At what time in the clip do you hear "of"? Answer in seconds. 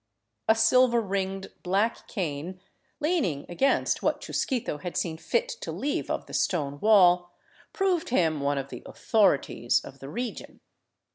6.09-6.25, 8.57-8.69, 9.85-9.99